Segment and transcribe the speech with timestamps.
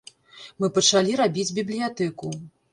[0.63, 2.37] Мы пачалі рабіць бібліятэку.